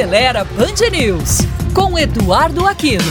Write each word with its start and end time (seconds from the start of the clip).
Acelera 0.00 0.44
Band 0.44 0.88
News, 0.90 1.40
com 1.74 1.98
Eduardo 1.98 2.64
Aquino. 2.64 3.04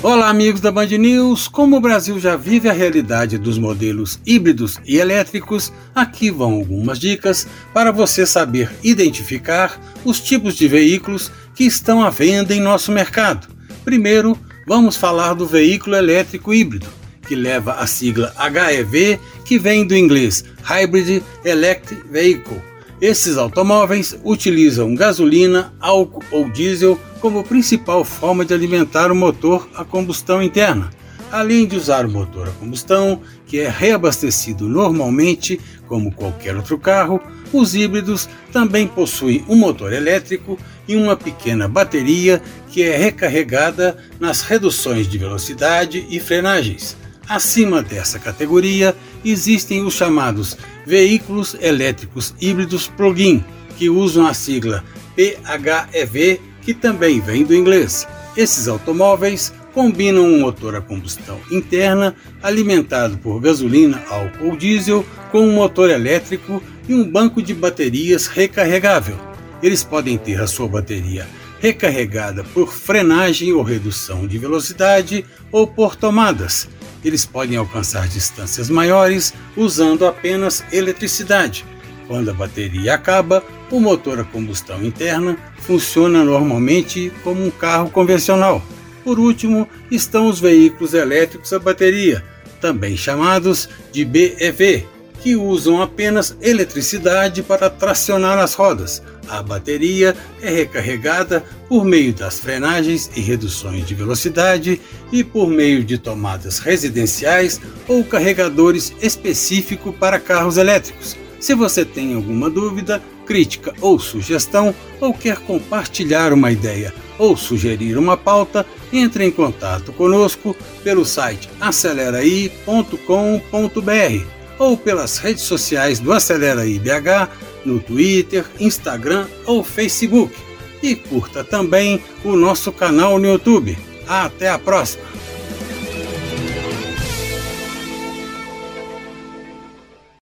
Olá, 0.00 0.28
amigos 0.28 0.60
da 0.60 0.70
Band 0.70 0.86
News. 0.86 1.48
Como 1.48 1.76
o 1.76 1.80
Brasil 1.80 2.20
já 2.20 2.36
vive 2.36 2.68
a 2.68 2.72
realidade 2.72 3.38
dos 3.38 3.58
modelos 3.58 4.20
híbridos 4.24 4.78
e 4.86 4.98
elétricos, 4.98 5.72
aqui 5.92 6.30
vão 6.30 6.52
algumas 6.52 7.00
dicas 7.00 7.48
para 7.72 7.90
você 7.90 8.24
saber 8.24 8.70
identificar 8.84 9.80
os 10.04 10.20
tipos 10.20 10.54
de 10.54 10.68
veículos 10.68 11.32
que 11.56 11.64
estão 11.64 12.04
à 12.04 12.10
venda 12.10 12.54
em 12.54 12.60
nosso 12.60 12.92
mercado. 12.92 13.48
Primeiro, 13.84 14.38
vamos 14.64 14.94
falar 14.94 15.34
do 15.34 15.44
veículo 15.44 15.96
elétrico 15.96 16.54
híbrido 16.54 16.86
que 17.24 17.34
leva 17.34 17.74
a 17.74 17.86
sigla 17.86 18.32
HEV, 18.38 19.18
que 19.44 19.58
vem 19.58 19.86
do 19.86 19.96
inglês 19.96 20.44
Hybrid 20.62 21.22
Electric 21.44 22.02
Vehicle. 22.08 22.62
Esses 23.00 23.36
automóveis 23.36 24.18
utilizam 24.24 24.94
gasolina, 24.94 25.74
álcool 25.78 26.24
ou 26.30 26.48
diesel 26.48 26.98
como 27.20 27.44
principal 27.44 28.04
forma 28.04 28.44
de 28.44 28.54
alimentar 28.54 29.10
o 29.10 29.14
motor 29.14 29.68
a 29.74 29.84
combustão 29.84 30.42
interna, 30.42 30.90
além 31.30 31.66
de 31.66 31.76
usar 31.76 32.06
o 32.06 32.10
motor 32.10 32.48
a 32.48 32.52
combustão, 32.52 33.20
que 33.46 33.60
é 33.60 33.68
reabastecido 33.68 34.68
normalmente 34.68 35.60
como 35.86 36.12
qualquer 36.12 36.56
outro 36.56 36.78
carro. 36.78 37.20
Os 37.52 37.74
híbridos 37.74 38.28
também 38.52 38.86
possuem 38.86 39.44
um 39.48 39.56
motor 39.56 39.92
elétrico 39.92 40.58
e 40.88 40.96
uma 40.96 41.16
pequena 41.16 41.68
bateria 41.68 42.42
que 42.70 42.82
é 42.82 42.96
recarregada 42.96 43.96
nas 44.18 44.40
reduções 44.40 45.08
de 45.08 45.18
velocidade 45.18 46.06
e 46.08 46.18
frenagens. 46.18 46.96
Acima 47.28 47.82
dessa 47.82 48.18
categoria 48.18 48.94
existem 49.24 49.82
os 49.82 49.94
chamados 49.94 50.56
veículos 50.86 51.56
elétricos 51.60 52.34
híbridos 52.40 52.86
plug-in, 52.88 53.42
que 53.78 53.88
usam 53.88 54.26
a 54.26 54.34
sigla 54.34 54.84
PHEV, 55.16 56.40
que 56.60 56.74
também 56.74 57.20
vem 57.20 57.44
do 57.44 57.54
inglês. 57.54 58.06
Esses 58.36 58.68
automóveis 58.68 59.52
combinam 59.72 60.24
um 60.24 60.40
motor 60.40 60.76
a 60.76 60.80
combustão 60.80 61.40
interna 61.50 62.14
alimentado 62.42 63.16
por 63.18 63.40
gasolina, 63.40 64.02
álcool 64.08 64.50
ou 64.50 64.56
diesel 64.56 65.04
com 65.32 65.40
um 65.40 65.54
motor 65.54 65.90
elétrico 65.90 66.62
e 66.88 66.94
um 66.94 67.10
banco 67.10 67.42
de 67.42 67.54
baterias 67.54 68.26
recarregável. 68.26 69.18
Eles 69.62 69.82
podem 69.82 70.18
ter 70.18 70.40
a 70.40 70.46
sua 70.46 70.68
bateria 70.68 71.26
recarregada 71.58 72.44
por 72.44 72.70
frenagem 72.70 73.52
ou 73.52 73.62
redução 73.62 74.26
de 74.26 74.36
velocidade 74.36 75.24
ou 75.50 75.66
por 75.66 75.96
tomadas 75.96 76.68
eles 77.04 77.26
podem 77.26 77.56
alcançar 77.56 78.08
distâncias 78.08 78.70
maiores 78.70 79.34
usando 79.56 80.06
apenas 80.06 80.64
eletricidade. 80.72 81.64
Quando 82.06 82.30
a 82.30 82.34
bateria 82.34 82.94
acaba, 82.94 83.42
o 83.70 83.80
motor 83.80 84.20
a 84.20 84.24
combustão 84.24 84.82
interna 84.82 85.36
funciona 85.58 86.24
normalmente 86.24 87.12
como 87.22 87.44
um 87.44 87.50
carro 87.50 87.90
convencional. 87.90 88.62
Por 89.02 89.18
último, 89.18 89.68
estão 89.90 90.28
os 90.28 90.40
veículos 90.40 90.94
elétricos 90.94 91.52
a 91.52 91.58
bateria, 91.58 92.24
também 92.60 92.96
chamados 92.96 93.68
de 93.92 94.04
BEV, 94.04 94.86
que 95.24 95.34
usam 95.34 95.80
apenas 95.80 96.36
eletricidade 96.42 97.42
para 97.42 97.70
tracionar 97.70 98.38
as 98.38 98.52
rodas. 98.52 99.02
A 99.26 99.42
bateria 99.42 100.14
é 100.42 100.50
recarregada 100.50 101.42
por 101.66 101.82
meio 101.82 102.12
das 102.12 102.38
frenagens 102.38 103.10
e 103.16 103.22
reduções 103.22 103.86
de 103.86 103.94
velocidade 103.94 104.78
e 105.10 105.24
por 105.24 105.48
meio 105.48 105.82
de 105.82 105.96
tomadas 105.96 106.58
residenciais 106.58 107.58
ou 107.88 108.04
carregadores 108.04 108.92
específicos 109.00 109.96
para 109.96 110.20
carros 110.20 110.58
elétricos. 110.58 111.16
Se 111.40 111.54
você 111.54 111.86
tem 111.86 112.14
alguma 112.14 112.50
dúvida, 112.50 113.02
crítica 113.24 113.72
ou 113.80 113.98
sugestão, 113.98 114.74
ou 115.00 115.14
quer 115.14 115.38
compartilhar 115.38 116.34
uma 116.34 116.52
ideia 116.52 116.92
ou 117.18 117.34
sugerir 117.34 117.96
uma 117.96 118.18
pauta, 118.18 118.66
entre 118.92 119.24
em 119.24 119.30
contato 119.30 119.90
conosco 119.90 120.54
pelo 120.82 121.06
site 121.06 121.48
aceleraí.com.br 121.58 124.43
ou 124.58 124.76
pelas 124.76 125.18
redes 125.18 125.42
sociais 125.42 125.98
do 125.98 126.12
Acelera 126.12 126.66
IBH 126.66 127.28
no 127.64 127.80
Twitter, 127.80 128.44
Instagram 128.60 129.26
ou 129.46 129.64
Facebook. 129.64 130.34
E 130.82 130.94
curta 130.94 131.42
também 131.42 132.02
o 132.24 132.36
nosso 132.36 132.70
canal 132.70 133.18
no 133.18 133.26
YouTube. 133.26 133.76
Até 134.06 134.50
a 134.50 134.58
próxima! 134.58 135.02